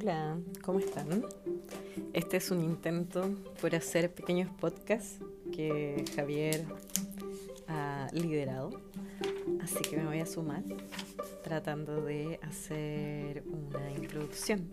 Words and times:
Hola, 0.00 0.38
¿cómo 0.62 0.78
están? 0.78 1.24
Este 2.12 2.36
es 2.36 2.52
un 2.52 2.62
intento 2.62 3.34
por 3.60 3.74
hacer 3.74 4.14
pequeños 4.14 4.48
podcasts 4.48 5.18
que 5.50 6.04
Javier 6.14 6.64
ha 7.66 8.06
liderado, 8.12 8.80
así 9.60 9.80
que 9.82 9.96
me 9.96 10.06
voy 10.06 10.20
a 10.20 10.26
sumar 10.26 10.62
tratando 11.42 12.00
de 12.00 12.38
hacer 12.42 13.42
una 13.48 13.90
introducción 13.90 14.68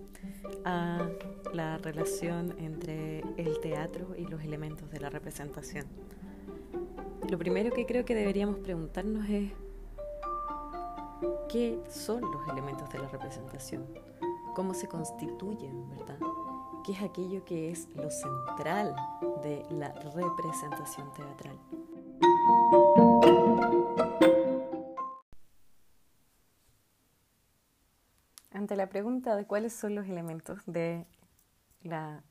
a 0.63 1.09
la 1.53 1.79
relación 1.79 2.53
entre 2.59 3.21
el 3.37 3.59
teatro 3.61 4.15
y 4.15 4.27
los 4.27 4.43
elementos 4.43 4.91
de 4.91 4.99
la 4.99 5.09
representación. 5.09 5.87
Lo 7.27 7.39
primero 7.39 7.73
que 7.73 7.87
creo 7.87 8.05
que 8.05 8.13
deberíamos 8.13 8.59
preguntarnos 8.59 9.27
es 9.27 9.51
qué 11.49 11.79
son 11.89 12.21
los 12.21 12.47
elementos 12.47 12.91
de 12.91 12.99
la 12.99 13.07
representación, 13.07 13.87
cómo 14.55 14.73
se 14.73 14.87
constituyen, 14.87 15.87
¿verdad? 15.89 16.17
¿Qué 16.83 16.93
es 16.93 17.01
aquello 17.03 17.45
que 17.45 17.69
es 17.69 17.87
lo 17.89 18.09
central 18.09 18.95
de 19.43 19.63
la 19.69 19.91
representación 19.91 21.13
teatral? 21.13 21.59
Ante 28.51 28.75
la 28.75 28.89
pregunta 28.89 29.35
de 29.35 29.45
cuáles 29.45 29.73
son 29.73 29.93
los 29.93 30.07
elementos 30.07 30.59
de 30.65 31.05
la 31.83 32.23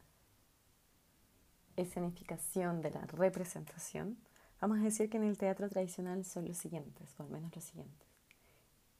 escenificación, 1.76 2.80
de 2.80 2.90
la 2.90 3.02
representación, 3.02 4.18
vamos 4.60 4.78
a 4.78 4.82
decir 4.82 5.08
que 5.08 5.18
en 5.18 5.24
el 5.24 5.38
teatro 5.38 5.68
tradicional 5.68 6.24
son 6.24 6.48
los 6.48 6.56
siguientes, 6.56 7.14
o 7.20 7.22
al 7.22 7.28
menos 7.28 7.54
los 7.54 7.62
siguientes 7.62 8.04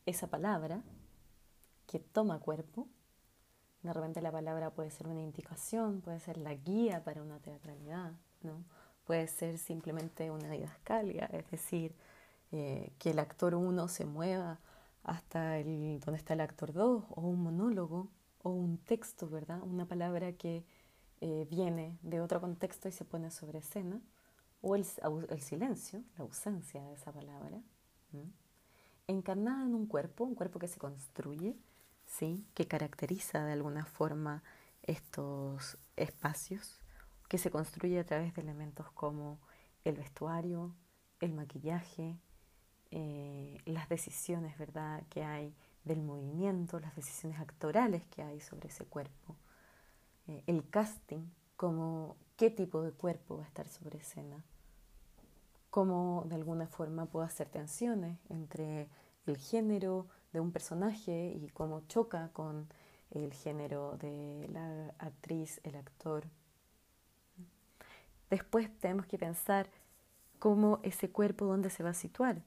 esa 0.06 0.27
palabra 0.27 0.82
que 1.87 1.98
toma 1.98 2.41
cuerpo. 2.41 2.88
De 3.85 3.93
repente 3.93 4.21
la 4.21 4.32
palabra 4.32 4.71
puede 4.71 4.90
ser 4.90 5.07
una 5.07 5.21
indicación, 5.21 6.01
puede 6.01 6.18
ser 6.18 6.38
la 6.38 6.54
guía 6.54 7.04
para 7.04 7.23
una 7.23 7.38
teatralidad, 7.38 8.13
¿no? 8.43 8.65
puede 9.04 9.27
ser 9.29 9.59
simplemente 9.59 10.30
una 10.30 10.51
didascalia, 10.51 11.27
es 11.27 11.49
decir, 11.51 11.95
eh, 12.51 12.93
que 12.99 13.10
el 13.10 13.18
actor 13.18 13.55
1 13.55 13.88
se 13.88 14.07
mueva 14.07 14.59
hasta 15.02 15.59
el, 15.59 16.01
donde 16.01 16.18
está 16.18 16.32
el 16.35 16.40
actor 16.40 16.73
2, 16.73 17.05
o 17.10 17.21
un 17.21 17.43
monólogo, 17.43 18.09
o 18.43 18.51
un 18.51 18.79
texto, 18.79 19.29
¿verdad? 19.29 19.60
Una 19.62 19.87
palabra 19.87 20.32
que 20.32 20.65
eh, 21.21 21.46
viene 21.51 21.99
de 22.02 22.21
otro 22.21 22.40
contexto 22.40 22.88
y 22.88 22.93
se 22.93 23.05
pone 23.05 23.30
sobre 23.30 23.59
escena, 23.59 24.01
o 24.62 24.74
el, 24.77 24.87
el 25.29 25.43
silencio, 25.43 26.02
la 26.16 26.24
ausencia 26.24 26.82
de 26.82 26.95
esa 26.95 27.12
palabra 27.12 27.60
encarnada 29.07 29.65
en 29.65 29.74
un 29.74 29.87
cuerpo, 29.87 30.24
un 30.24 30.35
cuerpo 30.35 30.59
que 30.59 30.68
se 30.68 30.79
construye, 30.79 31.57
¿sí? 32.07 32.47
que 32.55 32.66
caracteriza 32.66 33.45
de 33.45 33.52
alguna 33.52 33.85
forma 33.85 34.43
estos 34.83 35.79
espacios, 35.97 36.80
que 37.29 37.38
se 37.38 37.51
construye 37.51 37.99
a 37.99 38.05
través 38.05 38.35
de 38.35 38.43
elementos 38.43 38.91
como 38.93 39.38
el 39.85 39.96
vestuario, 39.96 40.74
el 41.21 41.33
maquillaje, 41.33 42.19
eh, 42.91 43.59
las 43.65 43.88
decisiones 43.88 44.57
¿verdad? 44.59 45.02
que 45.09 45.24
hay 45.24 45.55
del 45.85 46.02
movimiento, 46.02 46.80
las 46.80 46.95
decisiones 46.95 47.41
actorales 47.41 48.07
que 48.07 48.23
hay 48.23 48.41
sobre 48.41 48.68
ese 48.68 48.85
cuerpo, 48.85 49.37
eh, 50.27 50.43
el 50.46 50.68
casting, 50.68 51.29
como 51.57 52.16
qué 52.37 52.51
tipo 52.51 52.83
de 52.83 52.93
cuerpo 52.93 53.39
va 53.39 53.45
a 53.45 53.46
estar 53.46 53.68
sobre 53.68 53.99
escena, 53.99 54.45
cómo 55.71 56.24
de 56.27 56.37
alguna 56.37 56.66
forma 56.66 57.07
puedo 57.07 57.27
hacer 57.27 57.49
tensiones 57.49 58.18
entre 58.29 58.89
el 59.27 59.37
género 59.37 60.07
de 60.35 60.40
un 60.40 60.51
personaje 60.51 61.32
y 61.32 61.49
cómo 61.51 61.87
choca 61.87 62.29
con 62.32 62.68
el 63.10 63.32
género 63.32 63.96
de 63.99 64.49
la 64.53 64.93
actriz, 64.99 65.60
el 65.62 65.77
actor. 65.77 66.25
Después 68.28 68.69
tenemos 68.81 69.06
que 69.06 69.17
pensar 69.17 69.71
cómo 70.41 70.81
ese 70.83 71.09
cuerpo, 71.09 71.47
dónde 71.47 71.71
se 71.71 71.84
va 71.84 71.91
a 71.91 71.95
situar. 71.95 72.43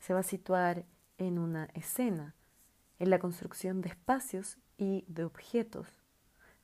Se 0.00 0.12
va 0.12 0.20
a 0.20 0.24
situar 0.24 0.84
en 1.18 1.38
una 1.38 1.66
escena, 1.74 2.34
en 2.98 3.10
la 3.10 3.20
construcción 3.20 3.80
de 3.80 3.90
espacios 3.90 4.58
y 4.76 5.04
de 5.06 5.22
objetos. 5.22 5.86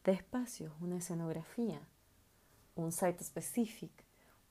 De 0.02 0.10
espacios, 0.10 0.72
una 0.80 0.96
escenografía, 0.96 1.80
un 2.74 2.90
site 2.90 3.22
specific, 3.22 3.92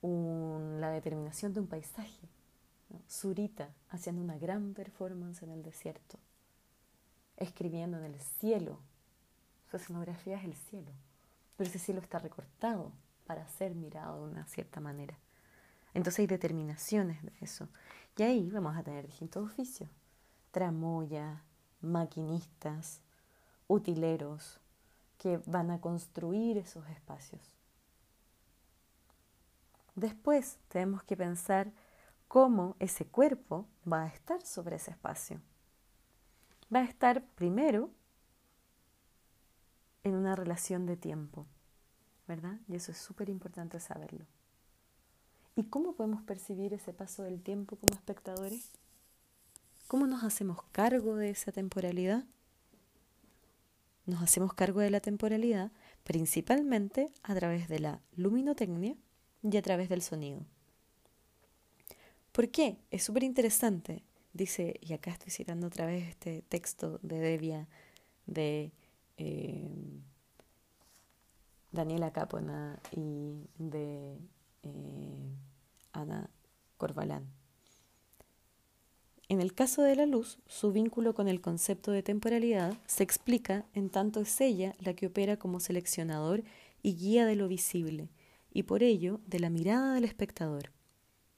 la 0.01 0.91
determinación 0.91 1.53
de 1.53 1.59
un 1.59 1.67
paisaje, 1.67 2.29
Zurita 3.09 3.69
haciendo 3.89 4.21
una 4.21 4.37
gran 4.37 4.73
performance 4.73 5.43
en 5.43 5.51
el 5.51 5.63
desierto, 5.63 6.17
escribiendo 7.35 7.97
en 7.97 8.05
el 8.05 8.19
cielo. 8.19 8.79
Su 9.69 9.77
escenografía 9.77 10.37
es 10.37 10.45
el 10.45 10.55
cielo, 10.55 10.91
pero 11.55 11.69
ese 11.69 11.79
cielo 11.79 12.01
está 12.01 12.19
recortado 12.19 12.91
para 13.25 13.47
ser 13.47 13.75
mirado 13.75 14.25
de 14.25 14.31
una 14.31 14.45
cierta 14.45 14.79
manera. 14.79 15.17
Entonces 15.93 16.19
hay 16.19 16.27
determinaciones 16.27 17.21
de 17.23 17.33
eso. 17.41 17.67
Y 18.17 18.23
ahí 18.23 18.49
vamos 18.49 18.75
a 18.77 18.83
tener 18.83 19.05
distintos 19.05 19.43
oficios. 19.43 19.89
Tramoya, 20.51 21.43
maquinistas, 21.81 23.01
utileros, 23.67 24.59
que 25.17 25.41
van 25.45 25.71
a 25.71 25.81
construir 25.81 26.57
esos 26.57 26.87
espacios. 26.89 27.41
Después 29.95 30.59
tenemos 30.67 31.03
que 31.03 31.17
pensar 31.17 31.71
cómo 32.27 32.75
ese 32.79 33.05
cuerpo 33.05 33.67
va 33.91 34.03
a 34.03 34.07
estar 34.07 34.41
sobre 34.41 34.75
ese 34.75 34.91
espacio. 34.91 35.41
Va 36.73 36.79
a 36.79 36.85
estar 36.85 37.25
primero 37.35 37.91
en 40.03 40.15
una 40.15 40.35
relación 40.35 40.85
de 40.85 40.97
tiempo, 40.97 41.45
¿verdad? 42.27 42.59
Y 42.67 42.75
eso 42.75 42.91
es 42.91 42.97
súper 42.97 43.29
importante 43.29 43.79
saberlo. 43.79 44.25
¿Y 45.55 45.63
cómo 45.66 45.93
podemos 45.93 46.21
percibir 46.21 46.73
ese 46.73 46.93
paso 46.93 47.23
del 47.23 47.41
tiempo 47.41 47.77
como 47.77 47.93
espectadores? 47.93 48.71
¿Cómo 49.87 50.05
nos 50.05 50.23
hacemos 50.23 50.61
cargo 50.71 51.16
de 51.16 51.29
esa 51.29 51.51
temporalidad? 51.51 52.25
Nos 54.05 54.21
hacemos 54.21 54.53
cargo 54.53 54.81
de 54.81 54.91
la 54.91 54.99
temporalidad 54.99 55.71
principalmente 56.03 57.11
a 57.23 57.35
través 57.35 57.67
de 57.67 57.79
la 57.79 58.01
luminotecnia 58.16 58.95
y 59.43 59.57
a 59.57 59.61
través 59.61 59.89
del 59.89 60.01
sonido. 60.01 60.45
¿Por 62.37 62.49
qué? 62.49 62.77
Es 62.91 63.01
súper 63.01 63.23
interesante. 63.23 64.03
Dice, 64.31 64.79
y 64.83 64.93
acá 64.93 65.09
estoy 65.09 65.31
citando 65.31 65.65
otra 65.65 65.87
vez 65.87 66.07
este 66.07 66.43
texto 66.43 66.99
de 67.01 67.17
Devia 67.17 67.67
de 68.27 68.71
eh, 69.17 69.67
Daniela 71.71 72.13
Capona 72.13 72.79
y 72.91 73.49
de 73.57 74.19
eh, 74.61 75.31
Ana 75.93 76.29
Corvalán. 76.77 77.25
En 79.29 79.41
el 79.41 79.55
caso 79.55 79.81
de 79.81 79.95
la 79.95 80.05
luz, 80.05 80.37
su 80.45 80.71
vínculo 80.71 81.15
con 81.15 81.27
el 81.27 81.41
concepto 81.41 81.89
de 81.89 82.03
temporalidad 82.03 82.77
se 82.85 83.01
explica 83.01 83.65
en 83.73 83.89
tanto 83.89 84.19
es 84.19 84.39
ella 84.41 84.75
la 84.77 84.93
que 84.93 85.07
opera 85.07 85.37
como 85.37 85.59
seleccionador 85.59 86.43
y 86.83 86.97
guía 86.97 87.25
de 87.25 87.35
lo 87.35 87.47
visible, 87.47 88.09
y 88.53 88.61
por 88.61 88.83
ello 88.83 89.21
de 89.25 89.39
la 89.39 89.49
mirada 89.49 89.95
del 89.95 90.03
espectador. 90.03 90.76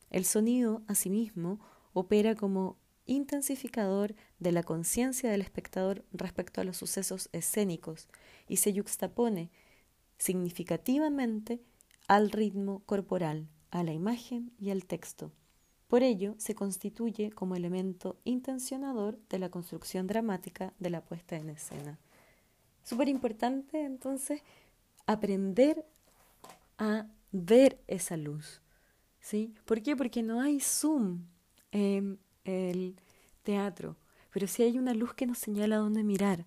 El 0.10 0.26
sonido, 0.26 0.82
asimismo, 0.88 1.60
opera 1.94 2.36
como 2.36 2.78
intensificador 3.06 4.16
de 4.40 4.52
la 4.52 4.64
conciencia 4.64 5.32
del 5.32 5.42
espectador 5.42 6.06
respecto 6.12 6.62
a 6.62 6.64
los 6.64 6.78
sucesos 6.78 7.30
escénicos 7.32 8.08
y 8.48 8.58
se 8.58 8.72
yuxtapone 8.74 9.50
significativamente 10.18 11.62
al 12.08 12.32
ritmo 12.32 12.84
corporal, 12.86 13.48
a 13.72 13.84
la 13.84 13.94
imagen 13.94 14.52
y 14.60 14.70
al 14.70 14.86
texto. 14.86 15.32
Por 15.88 16.04
ello, 16.04 16.36
se 16.38 16.54
constituye 16.54 17.32
como 17.32 17.56
elemento 17.56 18.20
intencionador 18.24 19.20
de 19.28 19.40
la 19.40 19.50
construcción 19.50 20.06
dramática 20.06 20.74
de 20.78 20.92
la 20.92 21.04
puesta 21.04 21.36
en 21.36 21.50
escena. 21.50 21.98
Súper 22.84 23.10
importante 23.10 23.84
entonces 23.84 24.44
aprender 25.08 25.86
a 26.78 27.08
ver 27.32 27.82
esa 27.88 28.18
luz, 28.18 28.62
¿sí? 29.20 29.54
¿Por 29.66 29.82
qué? 29.82 29.96
Porque 29.96 30.24
no 30.24 30.42
hay 30.42 30.60
zoom 30.60 31.26
en 31.72 32.20
el 32.44 32.96
teatro, 33.44 33.98
pero 34.32 34.48
sí 34.48 34.64
hay 34.64 34.78
una 34.78 34.94
luz 34.94 35.14
que 35.14 35.26
nos 35.26 35.38
señala 35.38 35.78
dónde 35.78 36.04
mirar, 36.04 36.46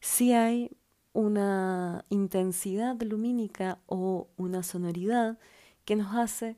sí 0.00 0.32
hay 0.32 0.76
una 1.12 2.04
intensidad 2.08 3.00
lumínica 3.02 3.80
o 3.86 4.28
una 4.36 4.62
sonoridad 4.62 5.38
que 5.84 5.96
nos 5.96 6.14
hace 6.14 6.56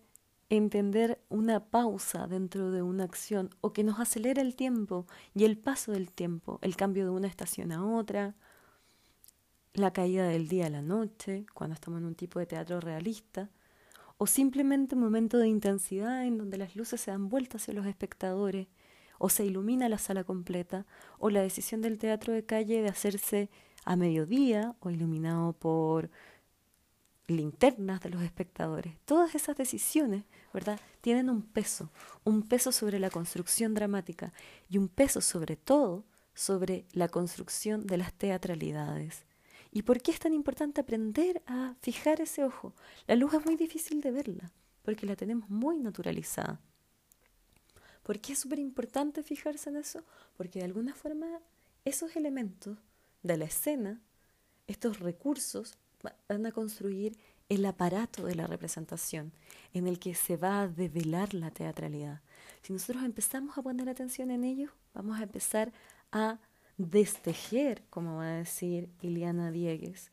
entender 0.48 1.20
una 1.28 1.64
pausa 1.64 2.26
dentro 2.26 2.70
de 2.70 2.82
una 2.82 3.04
acción 3.04 3.50
o 3.60 3.72
que 3.72 3.84
nos 3.84 3.98
acelera 3.98 4.42
el 4.42 4.54
tiempo 4.54 5.06
y 5.34 5.44
el 5.44 5.58
paso 5.58 5.92
del 5.92 6.12
tiempo, 6.12 6.58
el 6.62 6.76
cambio 6.76 7.04
de 7.04 7.10
una 7.10 7.28
estación 7.28 7.72
a 7.72 7.84
otra, 7.84 8.34
la 9.72 9.92
caída 9.92 10.28
del 10.28 10.46
día 10.48 10.66
a 10.66 10.70
la 10.70 10.82
noche, 10.82 11.46
cuando 11.52 11.74
estamos 11.74 11.98
en 12.00 12.06
un 12.06 12.14
tipo 12.14 12.38
de 12.38 12.46
teatro 12.46 12.80
realista, 12.80 13.50
o 14.19 14.26
simplemente 14.26 14.94
un 14.94 15.02
momento 15.02 15.38
de 15.38 15.49
intensidad 15.49 16.25
en 16.25 16.38
donde 16.38 16.58
las 16.58 16.76
luces 16.76 17.00
se 17.00 17.11
dan 17.11 17.28
vueltas 17.28 17.62
hacia 17.62 17.75
los 17.75 17.87
espectadores, 17.87 18.69
o 19.19 19.28
se 19.28 19.44
ilumina 19.44 19.88
la 19.88 19.99
sala 19.99 20.25
completa, 20.25 20.87
o 21.19 21.31
la 21.31 21.43
decisión 21.43 21.82
del 21.82 21.99
teatro 21.99 22.32
de 22.32 22.44
calle 22.44 22.82
de 22.82 22.88
hacerse 22.88 23.49
a 23.84 23.96
mediodía 23.96 24.75
o 24.81 24.90
iluminado 24.90 25.52
por 25.52 26.11
linternas 27.26 28.00
de 28.02 28.11
los 28.11 28.22
espectadores. 28.22 28.96
Todas 29.05 29.34
esas 29.34 29.56
decisiones, 29.56 30.25
¿verdad?, 30.52 30.78
tienen 31.00 31.31
un 31.31 31.43
peso, 31.43 31.90
un 32.25 32.43
peso 32.43 32.72
sobre 32.72 32.99
la 32.99 33.11
construcción 33.11 33.75
dramática 33.75 34.32
y 34.69 34.78
un 34.78 34.88
peso 34.88 35.20
sobre 35.20 35.56
todo 35.56 36.05
sobre 36.34 36.84
la 36.93 37.08
construcción 37.08 37.87
de 37.87 37.99
las 37.99 38.12
teatralidades. 38.12 39.25
¿Y 39.75 39.82
por 39.82 40.00
qué 40.00 40.12
es 40.12 40.21
tan 40.21 40.32
importante 40.32 40.81
aprender 40.81 41.43
a 41.49 41.75
fijar 41.81 42.21
ese 42.21 42.44
ojo? 42.44 42.73
La 43.09 43.17
luz 43.17 43.35
es 43.35 43.44
muy 43.44 43.56
difícil 43.56 44.00
de 44.00 44.12
verla, 44.12 44.53
porque 44.82 45.05
la 45.05 45.17
tenemos 45.17 45.50
muy 45.50 45.81
naturalizada. 45.81 46.61
¿Por 48.05 48.21
qué 48.21 48.35
es 48.35 48.38
súper 48.38 48.61
importante 48.61 49.25
fijarse 49.25 49.71
en 49.71 49.76
eso? 49.76 50.05
Porque 50.37 50.61
de 50.61 50.67
alguna 50.67 50.94
forma 50.94 51.26
esos 51.85 52.15
elementos 52.15 52.79
de 53.25 53.37
la 53.37 53.47
escena, 53.47 54.00
estos 54.69 55.00
recursos, 55.00 55.76
van 56.29 56.47
a 56.47 56.53
construir 56.53 57.19
el 57.49 57.67
aparato 57.67 58.26
de 58.26 58.37
la 58.37 58.47
representación 58.47 59.32
en 59.73 59.88
el 59.88 59.99
que 59.99 60.15
se 60.15 60.37
va 60.37 60.61
a 60.61 60.69
develar 60.69 61.35
la 61.35 61.50
teatralidad. 61.50 62.21
Si 62.62 62.73
nosotros 62.73 63.03
empezamos 63.03 63.59
a 63.59 63.62
poner 63.62 63.88
atención 63.88 64.31
en 64.31 64.44
ellos, 64.44 64.71
vamos 64.93 65.19
a 65.19 65.25
empezar 65.25 65.73
a 66.12 66.38
destejer, 66.76 67.82
como 67.91 68.17
va 68.17 68.26
a 68.26 68.38
decir 68.38 68.88
Iliana 69.00 69.50
Diegues, 69.50 70.11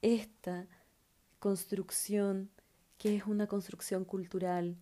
esta 0.00 0.66
construcción 1.38 2.50
que 2.98 3.16
es 3.16 3.26
una 3.26 3.46
construcción 3.46 4.04
cultural, 4.04 4.76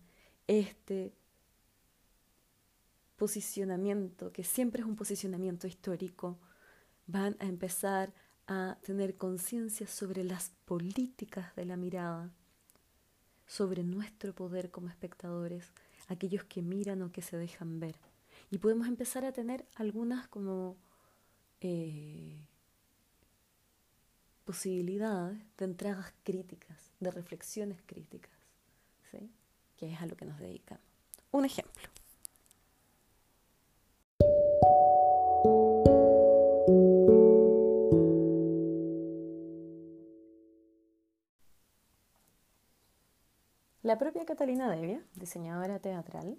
este 0.47 1.13
posicionamiento, 3.17 4.31
que 4.31 4.43
siempre 4.43 4.81
es 4.81 4.87
un 4.87 4.95
posicionamiento 4.95 5.67
histórico, 5.67 6.37
van 7.07 7.35
a 7.39 7.45
empezar 7.45 8.13
a 8.47 8.77
tener 8.83 9.15
conciencia 9.15 9.87
sobre 9.87 10.23
las 10.23 10.51
políticas 10.65 11.55
de 11.55 11.65
la 11.65 11.77
mirada, 11.77 12.31
sobre 13.45 13.83
nuestro 13.83 14.33
poder 14.33 14.71
como 14.71 14.87
espectadores, 14.87 15.71
aquellos 16.07 16.43
que 16.43 16.61
miran 16.61 17.01
o 17.01 17.11
que 17.11 17.21
se 17.21 17.37
dejan 17.37 17.79
ver. 17.79 17.95
Y 18.51 18.57
podemos 18.57 18.87
empezar 18.89 19.23
a 19.23 19.31
tener 19.31 19.65
algunas 19.75 20.27
como 20.27 20.75
eh, 21.61 22.45
posibilidades 24.43 25.39
de 25.57 25.65
entradas 25.65 26.13
críticas, 26.23 26.91
de 26.99 27.11
reflexiones 27.11 27.81
críticas, 27.85 28.33
¿sí? 29.09 29.31
que 29.77 29.93
es 29.93 30.01
a 30.01 30.05
lo 30.05 30.17
que 30.17 30.25
nos 30.25 30.37
dedicamos. 30.37 30.83
Un 31.31 31.45
ejemplo. 31.45 31.81
La 43.81 43.97
propia 43.97 44.25
Catalina 44.25 44.69
Devia, 44.69 45.01
diseñadora 45.15 45.79
teatral, 45.79 46.37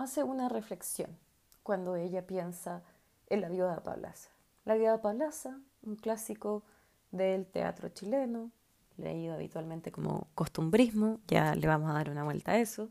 hace 0.00 0.24
una 0.24 0.48
reflexión 0.48 1.18
cuando 1.62 1.94
ella 1.94 2.26
piensa 2.26 2.82
en 3.26 3.42
La 3.42 3.48
viuda 3.48 3.82
Pablaza. 3.82 4.30
La 4.64 4.74
viuda 4.74 5.00
Pablaza, 5.00 5.60
un 5.82 5.96
clásico 5.96 6.64
del 7.10 7.46
teatro 7.46 7.90
chileno, 7.90 8.50
leído 8.96 9.34
habitualmente 9.34 9.92
como 9.92 10.28
costumbrismo, 10.34 11.20
ya 11.26 11.54
le 11.54 11.66
vamos 11.66 11.90
a 11.90 11.94
dar 11.94 12.10
una 12.10 12.24
vuelta 12.24 12.52
a 12.52 12.58
eso. 12.58 12.90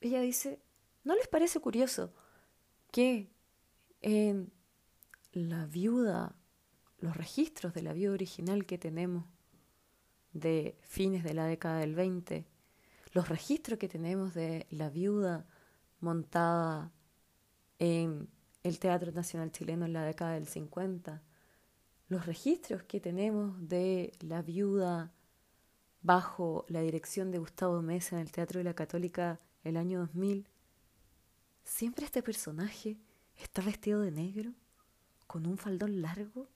Ella 0.00 0.20
dice, 0.20 0.60
¿no 1.04 1.14
les 1.14 1.28
parece 1.28 1.60
curioso 1.60 2.12
que 2.90 3.30
en 4.02 4.52
la 5.32 5.66
viuda, 5.66 6.34
los 6.98 7.16
registros 7.16 7.72
de 7.72 7.82
la 7.82 7.92
viuda 7.92 8.14
original 8.14 8.66
que 8.66 8.78
tenemos 8.78 9.24
de 10.32 10.76
fines 10.82 11.24
de 11.24 11.34
la 11.34 11.46
década 11.46 11.78
del 11.78 11.94
20, 11.94 12.46
los 13.12 13.28
registros 13.28 13.78
que 13.78 13.88
tenemos 13.88 14.34
de 14.34 14.66
la 14.70 14.90
viuda 14.90 15.46
montada 16.00 16.92
en 17.78 18.28
el 18.62 18.78
Teatro 18.78 19.12
Nacional 19.12 19.52
Chileno 19.52 19.86
en 19.86 19.92
la 19.92 20.04
década 20.04 20.32
del 20.34 20.46
50, 20.46 21.22
los 22.08 22.26
registros 22.26 22.82
que 22.82 23.00
tenemos 23.00 23.68
de 23.68 24.12
la 24.20 24.42
viuda 24.42 25.12
bajo 26.02 26.64
la 26.68 26.80
dirección 26.80 27.30
de 27.30 27.38
Gustavo 27.38 27.82
Mesa 27.82 28.16
en 28.16 28.22
el 28.22 28.32
Teatro 28.32 28.58
de 28.58 28.64
la 28.64 28.74
Católica 28.74 29.40
el 29.64 29.76
año 29.76 30.00
2000, 30.00 30.48
siempre 31.64 32.04
este 32.04 32.22
personaje 32.22 32.98
está 33.36 33.62
vestido 33.62 34.00
de 34.00 34.10
negro, 34.10 34.52
con 35.26 35.46
un 35.46 35.56
faldón 35.56 36.02
largo, 36.02 36.48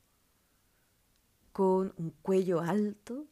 con 1.52 1.94
un 1.96 2.10
cuello 2.22 2.60
alto, 2.60 3.26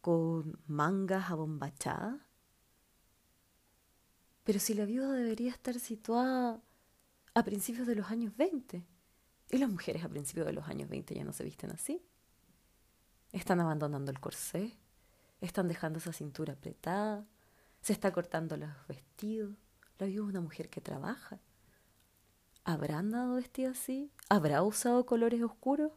con 0.00 0.58
mangas 0.66 1.30
abombachadas. 1.30 2.20
Pero 4.44 4.58
si 4.58 4.74
la 4.74 4.84
viuda 4.84 5.12
debería 5.12 5.50
estar 5.50 5.78
situada 5.78 6.62
a 7.34 7.44
principios 7.44 7.86
de 7.86 7.94
los 7.94 8.10
años 8.10 8.36
20, 8.36 8.84
y 9.50 9.58
las 9.58 9.68
mujeres 9.68 10.04
a 10.04 10.08
principios 10.08 10.46
de 10.46 10.52
los 10.52 10.68
años 10.68 10.88
20 10.88 11.14
ya 11.14 11.24
no 11.24 11.32
se 11.32 11.44
visten 11.44 11.70
así, 11.70 12.02
están 13.32 13.60
abandonando 13.60 14.10
el 14.10 14.20
corsé, 14.20 14.76
están 15.40 15.68
dejando 15.68 15.98
esa 15.98 16.12
cintura 16.12 16.54
apretada, 16.54 17.26
se 17.80 17.92
está 17.92 18.12
cortando 18.12 18.56
los 18.56 18.70
vestidos. 18.88 19.54
La 19.98 20.06
viuda 20.06 20.24
es 20.24 20.30
una 20.30 20.40
mujer 20.40 20.68
que 20.68 20.80
trabaja. 20.80 21.40
¿Habrá 22.64 22.98
andado 22.98 23.34
vestida 23.36 23.70
así? 23.70 24.10
¿Habrá 24.28 24.62
usado 24.62 25.06
colores 25.06 25.42
oscuros? 25.42 25.92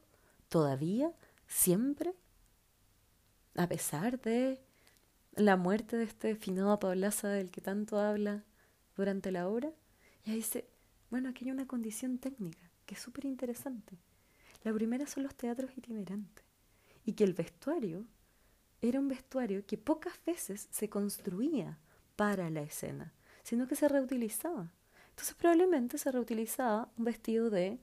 ¿Todavía? 0.49 1.11
¿Siempre? 1.47 2.15
a 3.55 3.67
pesar 3.67 4.19
de 4.21 4.62
la 5.35 5.57
muerte 5.57 5.97
de 5.97 6.03
este 6.03 6.35
finado 6.35 6.79
Pablaza 6.79 7.29
del 7.29 7.51
que 7.51 7.61
tanto 7.61 7.99
habla 7.99 8.43
durante 8.95 9.31
la 9.31 9.47
obra, 9.47 9.71
y 10.25 10.33
dice, 10.33 10.67
bueno, 11.09 11.29
aquí 11.29 11.45
hay 11.45 11.51
una 11.51 11.67
condición 11.67 12.17
técnica 12.17 12.69
que 12.85 12.95
es 12.95 13.01
súper 13.01 13.25
interesante. 13.25 13.97
La 14.63 14.73
primera 14.73 15.07
son 15.07 15.23
los 15.23 15.35
teatros 15.35 15.71
itinerantes, 15.77 16.43
y 17.05 17.13
que 17.13 17.23
el 17.23 17.33
vestuario 17.33 18.05
era 18.81 18.99
un 18.99 19.07
vestuario 19.07 19.65
que 19.65 19.77
pocas 19.77 20.13
veces 20.25 20.67
se 20.71 20.89
construía 20.89 21.79
para 22.15 22.49
la 22.49 22.61
escena, 22.61 23.13
sino 23.43 23.67
que 23.67 23.75
se 23.75 23.87
reutilizaba. 23.87 24.71
Entonces 25.09 25.35
probablemente 25.35 25.97
se 25.97 26.11
reutilizaba 26.11 26.91
un 26.97 27.05
vestido 27.05 27.49
de 27.49 27.79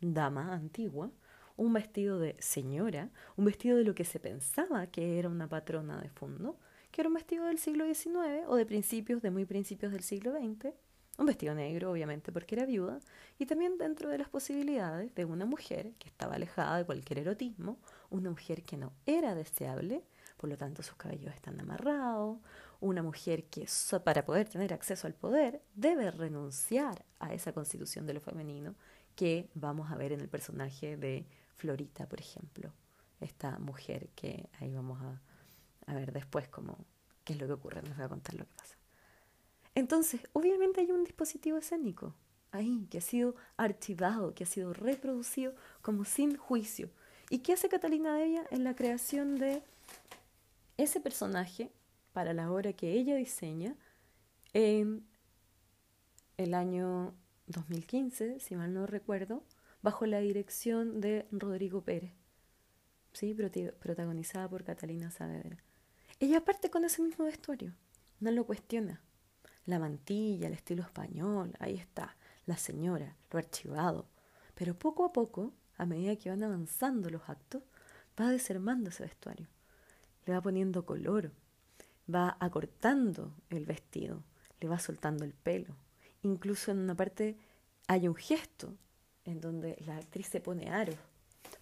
dama 0.00 0.52
antigua 0.52 1.10
un 1.56 1.72
vestido 1.72 2.18
de 2.18 2.36
señora, 2.38 3.10
un 3.36 3.44
vestido 3.44 3.76
de 3.76 3.84
lo 3.84 3.94
que 3.94 4.04
se 4.04 4.20
pensaba 4.20 4.86
que 4.86 5.18
era 5.18 5.28
una 5.28 5.48
patrona 5.48 6.00
de 6.00 6.08
fondo, 6.08 6.58
que 6.92 7.00
era 7.00 7.08
un 7.08 7.14
vestido 7.14 7.46
del 7.46 7.58
siglo 7.58 7.84
XIX 7.86 8.46
o 8.46 8.54
de 8.54 8.66
principios, 8.66 9.22
de 9.22 9.30
muy 9.30 9.44
principios 9.44 9.90
del 9.90 10.02
siglo 10.02 10.32
XX, 10.32 10.72
un 11.18 11.26
vestido 11.26 11.54
negro, 11.54 11.90
obviamente, 11.90 12.32
porque 12.32 12.54
era 12.54 12.64
viuda, 12.64 13.00
y 13.38 13.46
también 13.46 13.76
dentro 13.78 14.08
de 14.08 14.18
las 14.18 14.28
posibilidades 14.28 15.14
de 15.14 15.24
una 15.24 15.44
mujer 15.44 15.92
que 15.98 16.08
estaba 16.08 16.34
alejada 16.36 16.78
de 16.78 16.84
cualquier 16.84 17.18
erotismo, 17.20 17.78
una 18.10 18.30
mujer 18.30 18.62
que 18.62 18.76
no 18.76 18.92
era 19.06 19.34
deseable, 19.34 20.04
por 20.36 20.48
lo 20.48 20.56
tanto 20.56 20.82
sus 20.82 20.96
cabellos 20.96 21.34
están 21.34 21.60
amarrados, 21.60 22.38
una 22.80 23.02
mujer 23.02 23.44
que 23.44 23.66
para 24.04 24.24
poder 24.24 24.48
tener 24.48 24.72
acceso 24.72 25.06
al 25.06 25.14
poder 25.14 25.62
debe 25.74 26.10
renunciar 26.10 27.04
a 27.20 27.32
esa 27.32 27.52
constitución 27.52 28.06
de 28.06 28.14
lo 28.14 28.20
femenino 28.20 28.74
que 29.14 29.48
vamos 29.54 29.90
a 29.90 29.96
ver 29.96 30.12
en 30.12 30.20
el 30.20 30.28
personaje 30.28 30.96
de 30.96 31.26
Florita, 31.54 32.08
por 32.08 32.20
ejemplo, 32.20 32.72
esta 33.20 33.58
mujer 33.58 34.08
que 34.14 34.48
ahí 34.58 34.74
vamos 34.74 35.00
a, 35.00 35.20
ver 35.86 36.12
después 36.12 36.48
cómo, 36.48 36.78
qué 37.24 37.34
es 37.34 37.40
lo 37.40 37.46
que 37.46 37.52
ocurre, 37.54 37.82
les 37.82 37.96
voy 37.96 38.04
a 38.04 38.08
contar 38.08 38.34
lo 38.34 38.44
que 38.44 38.54
pasa. 38.54 38.76
Entonces, 39.74 40.20
obviamente 40.32 40.80
hay 40.80 40.90
un 40.90 41.04
dispositivo 41.04 41.58
escénico 41.58 42.14
ahí 42.50 42.86
que 42.90 42.98
ha 42.98 43.02
sido 43.02 43.34
archivado, 43.56 44.34
que 44.34 44.44
ha 44.44 44.46
sido 44.46 44.72
reproducido 44.74 45.54
como 45.80 46.04
sin 46.04 46.36
juicio. 46.36 46.90
¿Y 47.30 47.38
qué 47.38 47.54
hace 47.54 47.68
Catalina 47.68 48.14
Devia 48.14 48.44
en 48.50 48.62
la 48.62 48.76
creación 48.76 49.36
de 49.36 49.62
ese 50.76 51.00
personaje 51.00 51.72
para 52.12 52.34
la 52.34 52.52
obra 52.52 52.74
que 52.74 52.92
ella 52.92 53.16
diseña 53.16 53.74
en 54.52 55.06
el 56.36 56.54
año 56.54 57.14
2015, 57.46 58.40
si 58.40 58.54
mal 58.54 58.74
no 58.74 58.86
recuerdo, 58.86 59.42
bajo 59.80 60.06
la 60.06 60.20
dirección 60.20 61.00
de 61.00 61.26
Rodrigo 61.32 61.82
Pérez, 61.82 62.12
¿sí? 63.12 63.34
protagonizada 63.80 64.48
por 64.48 64.64
Catalina 64.64 65.10
Saavedra. 65.10 65.58
Ella 66.22 66.44
parte 66.44 66.70
con 66.70 66.84
ese 66.84 67.02
mismo 67.02 67.24
vestuario, 67.24 67.74
no 68.20 68.30
lo 68.30 68.46
cuestiona. 68.46 69.00
La 69.66 69.80
mantilla, 69.80 70.46
el 70.46 70.52
estilo 70.52 70.84
español, 70.84 71.52
ahí 71.58 71.74
está, 71.74 72.16
la 72.46 72.56
señora, 72.56 73.16
lo 73.32 73.40
archivado. 73.40 74.06
Pero 74.54 74.78
poco 74.78 75.04
a 75.04 75.12
poco, 75.12 75.52
a 75.76 75.84
medida 75.84 76.14
que 76.14 76.30
van 76.30 76.44
avanzando 76.44 77.10
los 77.10 77.28
actos, 77.28 77.64
va 78.20 78.30
desarmando 78.30 78.90
ese 78.90 79.02
vestuario. 79.02 79.48
Le 80.24 80.34
va 80.34 80.40
poniendo 80.40 80.86
color, 80.86 81.32
va 82.08 82.36
acortando 82.38 83.34
el 83.50 83.66
vestido, 83.66 84.22
le 84.60 84.68
va 84.68 84.78
soltando 84.78 85.24
el 85.24 85.34
pelo. 85.34 85.74
Incluso 86.22 86.70
en 86.70 86.78
una 86.78 86.94
parte 86.94 87.36
hay 87.88 88.06
un 88.06 88.14
gesto 88.14 88.76
en 89.24 89.40
donde 89.40 89.76
la 89.84 89.96
actriz 89.96 90.28
se 90.28 90.40
pone 90.40 90.70
aro. 90.70 90.92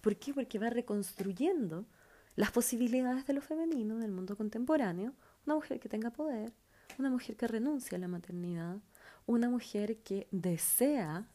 ¿Por 0.01 0.17
qué? 0.17 0.35
Porque 0.35 0.59
va 0.59 0.69
reconstruyendo 0.69 1.87
las 2.35 2.51
posibilidades 2.51 3.25
de 3.25 3.33
lo 3.33 3.41
femenino 3.41 3.97
en 3.97 4.03
el 4.03 4.11
mundo 4.11 4.35
contemporáneo. 4.35 5.13
Una 5.45 5.55
mujer 5.55 5.79
que 5.79 5.89
tenga 5.89 6.11
poder, 6.11 6.53
una 6.97 7.09
mujer 7.09 7.35
que 7.35 7.47
renuncia 7.47 7.97
a 7.97 8.01
la 8.01 8.07
maternidad, 8.07 8.79
una 9.25 9.49
mujer 9.49 9.97
que 10.03 10.27
desea 10.31 11.27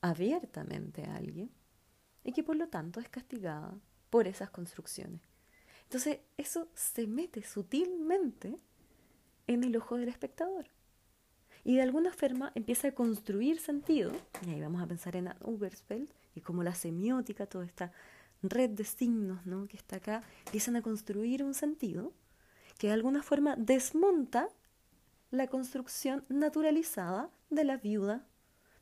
abiertamente 0.00 1.04
a 1.04 1.16
alguien 1.16 1.50
y 2.22 2.32
que 2.32 2.42
por 2.42 2.56
lo 2.56 2.68
tanto 2.68 3.00
es 3.00 3.08
castigada 3.08 3.78
por 4.10 4.26
esas 4.28 4.50
construcciones. 4.50 5.20
Entonces 5.84 6.20
eso 6.36 6.68
se 6.74 7.06
mete 7.06 7.42
sutilmente 7.42 8.58
en 9.46 9.64
el 9.64 9.76
ojo 9.76 9.96
del 9.96 10.08
espectador. 10.08 10.66
Y 11.62 11.76
de 11.76 11.82
alguna 11.82 12.12
forma 12.12 12.52
empieza 12.54 12.88
a 12.88 12.94
construir 12.94 13.58
sentido, 13.58 14.12
y 14.46 14.50
ahí 14.50 14.60
vamos 14.60 14.82
a 14.82 14.86
pensar 14.86 15.16
en 15.16 15.32
Ubersfeld 15.40 16.10
y 16.34 16.42
como 16.42 16.62
la 16.62 16.74
semiótica, 16.74 17.46
toda 17.46 17.64
esta 17.64 17.92
red 18.50 18.70
de 18.70 18.84
signos 18.84 19.44
¿no? 19.46 19.66
que 19.66 19.76
está 19.76 19.96
acá, 19.96 20.22
empiezan 20.46 20.76
a 20.76 20.82
construir 20.82 21.42
un 21.42 21.54
sentido 21.54 22.12
que 22.78 22.88
de 22.88 22.92
alguna 22.92 23.22
forma 23.22 23.56
desmonta 23.56 24.48
la 25.30 25.46
construcción 25.48 26.24
naturalizada 26.28 27.30
de 27.50 27.64
la 27.64 27.76
viuda, 27.76 28.26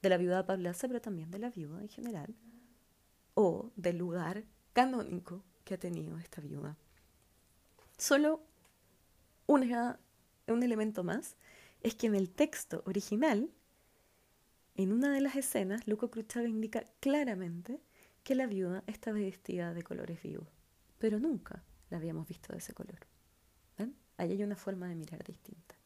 de 0.03 0.09
la 0.09 0.17
viuda 0.17 0.47
pablaza, 0.47 0.89
pero 0.89 1.01
también 1.01 1.31
de 1.31 1.39
la 1.39 1.51
viuda 1.51 1.81
en 1.81 1.89
general, 1.89 2.35
o 3.35 3.71
del 3.77 3.99
lugar 3.99 4.45
canónico 4.73 5.43
que 5.65 5.75
ha 5.75 5.79
tenido 5.79 6.19
esta 6.19 6.41
viuda. 6.41 6.77
Solo 7.97 8.43
un 9.47 9.63
elemento 10.63 11.05
más 11.05 11.37
es 11.83 11.95
que 11.95 12.07
en 12.07 12.15
el 12.15 12.31
texto 12.31 12.83
original, 12.87 13.51
en 14.75 14.93
una 14.93 15.13
de 15.13 15.21
las 15.21 15.37
escenas, 15.37 15.87
Luco 15.87 16.11
Cruchave 16.11 16.49
indica 16.49 16.85
claramente 17.01 17.81
que 18.23 18.35
la 18.35 18.47
viuda 18.47 18.85
estaba 18.87 19.19
vestida 19.19 19.75
de 19.75 19.83
colores 19.83 20.23
vivos, 20.23 20.49
pero 20.99 21.19
nunca 21.19 21.63
la 21.91 21.97
habíamos 21.97 22.29
visto 22.29 22.53
de 22.53 22.59
ese 22.59 22.73
color. 22.73 23.01
¿Ven? 23.79 23.97
Ahí 24.17 24.33
hay 24.33 24.43
una 24.43 24.57
forma 24.57 24.89
de 24.89 24.95
mirar 24.95 25.23
distinta. 25.25 25.77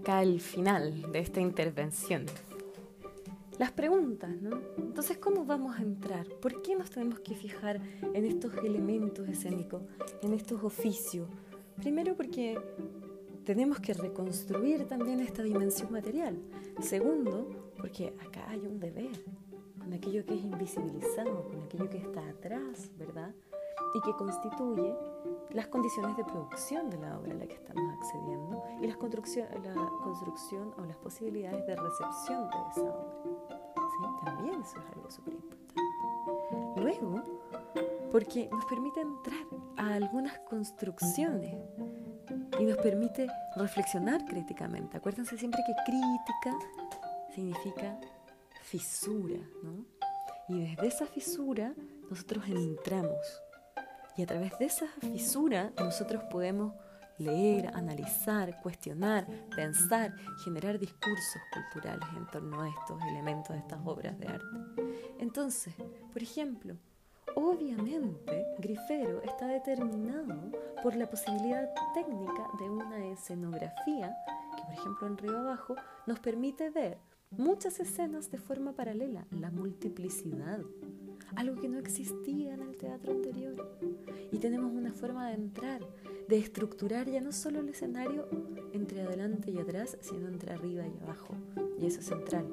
acá 0.00 0.22
el 0.22 0.40
final 0.40 1.12
de 1.12 1.18
esta 1.20 1.40
intervención. 1.40 2.26
Las 3.60 3.72
preguntas, 3.72 4.30
¿no? 4.40 4.58
Entonces, 4.78 5.18
¿cómo 5.18 5.44
vamos 5.44 5.78
a 5.78 5.82
entrar? 5.82 6.26
¿Por 6.40 6.62
qué 6.62 6.74
nos 6.74 6.88
tenemos 6.88 7.20
que 7.20 7.34
fijar 7.34 7.78
en 8.14 8.24
estos 8.24 8.54
elementos 8.64 9.28
escénicos, 9.28 9.82
en 10.22 10.32
estos 10.32 10.64
oficios? 10.64 11.28
Primero 11.76 12.16
porque 12.16 12.58
tenemos 13.44 13.78
que 13.78 13.92
reconstruir 13.92 14.86
también 14.86 15.20
esta 15.20 15.42
dimensión 15.42 15.92
material. 15.92 16.38
Segundo, 16.80 17.74
porque 17.76 18.14
acá 18.26 18.48
hay 18.48 18.60
un 18.60 18.80
deber 18.80 19.22
con 19.78 19.92
aquello 19.92 20.24
que 20.24 20.36
es 20.36 20.42
invisibilizado, 20.42 21.46
con 21.50 21.60
aquello 21.60 21.90
que 21.90 21.98
está 21.98 22.26
atrás, 22.30 22.90
¿verdad? 22.96 23.34
Y 23.94 24.00
que 24.00 24.16
constituye 24.16 24.94
las 25.52 25.66
condiciones 25.68 26.16
de 26.16 26.24
producción 26.24 26.90
de 26.90 26.98
la 26.98 27.18
obra 27.18 27.32
a 27.32 27.36
la 27.36 27.46
que 27.46 27.54
estamos 27.54 27.94
accediendo 27.94 28.62
y 28.80 28.86
las 28.86 28.96
construcción, 28.96 29.46
la 29.62 29.74
construcción 30.02 30.74
o 30.78 30.84
las 30.84 30.96
posibilidades 30.96 31.66
de 31.66 31.76
recepción 31.76 32.48
de 32.50 32.56
esa 32.70 32.82
obra. 32.82 33.60
También 34.24 34.60
eso 34.60 34.78
es 34.78 34.96
algo 34.96 35.10
súper 35.10 35.34
importante. 35.34 35.74
Luego, 36.76 37.22
porque 38.10 38.48
nos 38.50 38.64
permite 38.66 39.00
entrar 39.00 39.46
a 39.76 39.94
algunas 39.94 40.38
construcciones 40.40 41.54
y 42.58 42.64
nos 42.64 42.76
permite 42.78 43.28
reflexionar 43.56 44.24
críticamente. 44.24 44.96
Acuérdense 44.96 45.36
siempre 45.36 45.62
que 45.66 45.72
crítica 45.84 46.58
significa 47.34 47.98
fisura, 48.62 49.38
¿no? 49.62 49.84
Y 50.48 50.60
desde 50.60 50.86
esa 50.86 51.06
fisura 51.06 51.74
nosotros 52.08 52.44
entramos 52.48 53.42
y 54.20 54.22
a 54.22 54.26
través 54.26 54.58
de 54.58 54.66
esa 54.66 54.86
fisura 55.00 55.72
nosotros 55.78 56.22
podemos 56.24 56.74
leer, 57.16 57.68
analizar, 57.74 58.60
cuestionar, 58.60 59.26
pensar, 59.56 60.14
generar 60.44 60.78
discursos 60.78 61.40
culturales 61.54 62.06
en 62.14 62.26
torno 62.26 62.60
a 62.60 62.68
estos 62.68 63.00
elementos 63.04 63.48
de 63.48 63.60
estas 63.60 63.80
obras 63.82 64.18
de 64.18 64.28
arte. 64.28 64.46
Entonces, 65.20 65.72
por 66.12 66.22
ejemplo, 66.22 66.76
obviamente 67.34 68.44
Grifero 68.58 69.22
está 69.22 69.46
determinado 69.46 70.52
por 70.82 70.94
la 70.96 71.08
posibilidad 71.08 71.66
técnica 71.94 72.46
de 72.58 72.68
una 72.68 73.06
escenografía 73.06 74.14
que, 74.54 74.62
por 74.64 74.74
ejemplo, 74.74 75.06
en 75.06 75.16
Río 75.16 75.38
Abajo 75.38 75.76
nos 76.06 76.20
permite 76.20 76.68
ver 76.68 76.98
muchas 77.30 77.80
escenas 77.80 78.30
de 78.30 78.36
forma 78.36 78.74
paralela, 78.74 79.26
la 79.30 79.50
multiplicidad 79.50 80.60
algo 81.36 81.56
que 81.56 81.68
no 81.68 81.78
existía 81.78 82.54
en 82.54 82.62
el 82.62 82.76
teatro 82.76 83.12
anterior. 83.12 83.78
Y 84.30 84.38
tenemos 84.38 84.72
una 84.72 84.92
forma 84.92 85.28
de 85.28 85.34
entrar, 85.34 85.80
de 86.28 86.38
estructurar 86.38 87.08
ya 87.08 87.20
no 87.20 87.32
solo 87.32 87.60
el 87.60 87.68
escenario 87.68 88.28
entre 88.72 89.02
adelante 89.02 89.50
y 89.50 89.58
atrás, 89.58 89.96
sino 90.00 90.28
entre 90.28 90.52
arriba 90.52 90.84
y 90.86 91.02
abajo. 91.02 91.34
Y 91.78 91.86
eso 91.86 92.00
es 92.00 92.06
central. 92.06 92.46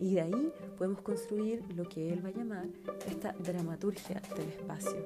Y 0.00 0.14
de 0.14 0.20
ahí 0.20 0.52
podemos 0.76 1.02
construir 1.02 1.62
lo 1.74 1.88
que 1.88 2.12
él 2.12 2.24
va 2.24 2.28
a 2.28 2.32
llamar 2.32 2.66
esta 3.06 3.32
dramaturgia 3.32 4.20
del 4.36 4.48
espacio. 4.48 5.04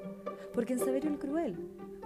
Porque 0.52 0.74
en 0.74 0.78
Saber 0.78 1.06
el 1.06 1.18
Cruel, 1.18 1.56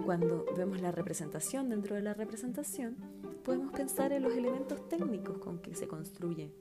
cuando 0.05 0.45
vemos 0.55 0.81
la 0.81 0.91
representación 0.91 1.69
dentro 1.69 1.95
de 1.95 2.01
la 2.01 2.13
representación, 2.13 2.95
podemos 3.43 3.71
pensar 3.71 4.11
en 4.11 4.23
los 4.23 4.33
elementos 4.33 4.87
técnicos 4.87 5.37
con 5.37 5.59
que 5.59 5.75
se 5.75 5.87
construye. 5.87 6.51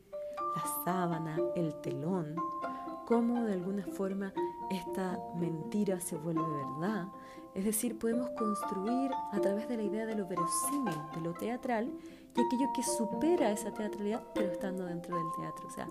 La 0.55 0.85
sábana, 0.85 1.39
el 1.55 1.75
telón, 1.81 2.37
cómo 3.07 3.45
de 3.45 3.55
alguna 3.55 3.85
forma 3.85 4.33
esta 4.71 5.19
mentira 5.37 6.01
se 6.01 6.17
vuelve 6.17 6.43
verdad. 6.43 7.07
Es 7.55 7.65
decir, 7.65 7.99
podemos 7.99 8.29
construir 8.31 9.11
a 9.33 9.41
través 9.41 9.67
de 9.69 9.79
la 9.79 9.85
idea 9.85 10.05
de 10.05 10.15
lo 10.15 10.27
verosímil, 10.27 10.95
de 11.15 11.21
lo 11.23 11.33
teatral, 11.33 11.91
y 12.35 12.41
aquello 12.41 12.67
que 12.75 12.83
supera 12.83 13.51
esa 13.51 13.73
teatralidad, 13.73 14.23
pero 14.35 14.53
estando 14.53 14.85
dentro 14.85 15.17
del 15.17 15.27
teatro. 15.39 15.67
O 15.67 15.71
sea, 15.71 15.89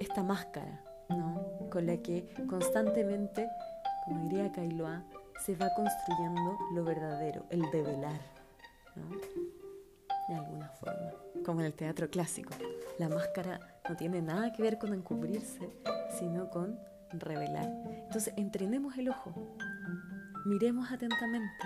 esta 0.00 0.22
máscara, 0.22 0.82
¿no? 1.10 1.68
Con 1.70 1.86
la 1.86 1.98
que 1.98 2.32
constantemente, 2.48 3.46
como 4.06 4.22
diría 4.22 4.50
Kailoa, 4.50 5.04
se 5.44 5.56
va 5.56 5.68
construyendo 5.74 6.56
lo 6.72 6.84
verdadero, 6.84 7.44
el 7.50 7.70
develar, 7.70 8.20
¿no? 8.96 9.08
De 10.28 10.34
alguna 10.34 10.68
forma, 10.70 11.12
como 11.44 11.60
en 11.60 11.66
el 11.66 11.74
teatro 11.74 12.08
clásico. 12.08 12.54
La 12.98 13.10
máscara 13.10 13.60
no 13.86 13.96
tiene 13.96 14.22
nada 14.22 14.52
que 14.52 14.62
ver 14.62 14.78
con 14.78 14.94
encubrirse, 14.94 15.68
sino 16.18 16.50
con 16.50 16.78
revelar. 17.10 17.70
Entonces, 18.06 18.34
entrenemos 18.36 18.96
el 18.98 19.08
ojo, 19.08 19.56
miremos 20.44 20.90
atentamente, 20.90 21.64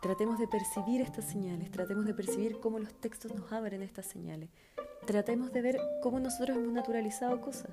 tratemos 0.00 0.38
de 0.38 0.48
percibir 0.48 1.00
estas 1.00 1.24
señales, 1.24 1.70
tratemos 1.70 2.06
de 2.06 2.14
percibir 2.14 2.60
cómo 2.60 2.78
los 2.78 2.94
textos 3.00 3.34
nos 3.34 3.52
abren 3.52 3.82
estas 3.82 4.06
señales, 4.06 4.50
tratemos 5.06 5.52
de 5.52 5.62
ver 5.62 5.78
cómo 6.02 6.20
nosotros 6.20 6.56
hemos 6.56 6.72
naturalizado 6.72 7.40
cosas. 7.40 7.70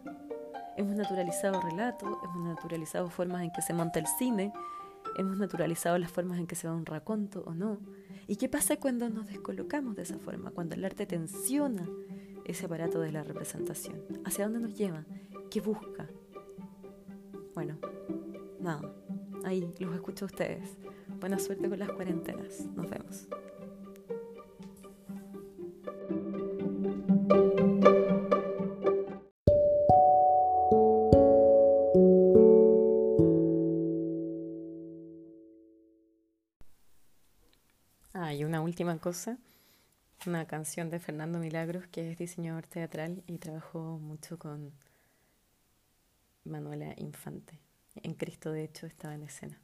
Hemos 0.75 0.96
naturalizado 0.96 1.62
relatos, 1.62 2.10
hemos 2.24 2.56
naturalizado 2.56 3.08
formas 3.12 3.44
en 3.44 3.52
que 3.52 3.62
se 3.62 3.74
monta 3.74 4.00
el 4.00 4.08
cine, 4.08 4.52
hemos 5.18 5.38
naturalizado 5.38 6.00
las 6.00 6.12
formas 6.12 6.40
en 6.40 6.48
que 6.48 6.56
se 6.56 6.68
va 6.68 6.74
un 6.74 6.88
raconto 6.88 7.44
o 7.46 7.54
no. 7.54 7.78
¿Y 8.25 8.38
qué 8.38 8.50
pasa 8.50 8.78
cuando 8.78 9.08
nos 9.10 9.28
descolocamos 9.28 9.96
de 9.96 10.02
esa 10.02 10.18
forma? 10.18 10.50
Cuando 10.50 10.74
el 10.74 10.84
arte 10.84 11.06
tensiona 11.06 11.88
ese 12.46 12.66
aparato 12.66 13.00
de 13.02 13.12
la 13.12 13.24
representación. 13.24 14.02
¿Hacia 14.25 14.46
dónde 14.46 14.62
nos 14.62 14.75
lleva? 14.75 15.06
¿Qué 15.54 15.62
busca? 15.62 16.10
Bueno, 17.54 17.78
nada. 18.60 18.92
Ahí 19.46 19.72
los 19.78 19.94
escucho 19.94 20.26
a 20.26 20.30
ustedes. 20.30 20.80
Buena 21.20 21.38
suerte 21.38 21.70
con 21.70 21.78
las 21.78 21.92
cuarentenas. 21.92 22.66
Nos 22.76 22.90
vemos. 22.90 23.28
Ah, 38.16 38.34
y 38.34 38.44
una 38.44 38.60
última 38.62 38.98
cosa 38.98 39.38
una 40.26 40.48
canción 40.48 40.90
de 40.90 41.00
Fernando 41.00 41.38
Milagros, 41.38 41.86
que 41.88 42.12
es 42.12 42.18
diseñador 42.18 42.66
teatral 42.66 43.24
y 43.28 43.38
trabajó 43.38 44.00
mucho 44.00 44.40
con 44.40 44.72
Manuela 46.44 46.94
Infante. 46.98 47.60
En 47.96 48.14
Cristo, 48.16 48.52
de 48.52 48.64
hecho, 48.64 48.86
estaba 48.86 49.16
en 49.16 49.24
escena. 49.24 49.62